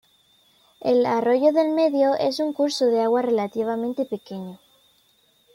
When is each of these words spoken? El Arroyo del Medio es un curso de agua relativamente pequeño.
El 0.79 1.05
Arroyo 1.05 1.51
del 1.53 1.69
Medio 1.73 2.15
es 2.15 2.39
un 2.39 2.53
curso 2.53 2.87
de 2.87 3.01
agua 3.03 3.21
relativamente 3.21 4.03
pequeño. 4.03 4.59